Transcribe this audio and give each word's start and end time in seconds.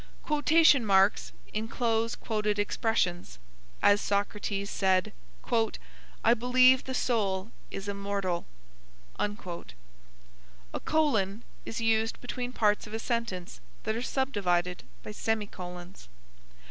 Quotation 0.23 0.83
marks 0.83 1.31
("")inclose 1.53 2.15
quoted 2.15 2.57
expressions; 2.57 3.37
as 3.83 4.01
Socrates 4.01 4.71
said: 4.71 5.13
"I 6.23 6.33
believe 6.33 6.85
the 6.85 6.95
soul 6.95 7.51
is 7.69 7.87
immortal." 7.87 8.47
A 9.19 9.35
colon(:) 10.83 11.43
is 11.67 11.81
used 11.81 12.19
between 12.19 12.51
parts 12.51 12.87
of 12.87 12.95
a 12.95 12.97
sentence 12.97 13.61
that 13.83 13.95
are 13.95 14.01
subdivided 14.01 14.81
by 15.03 15.11
semi 15.11 15.45
colons. 15.45 16.09